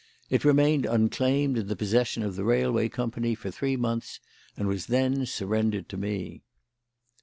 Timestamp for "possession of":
1.75-2.35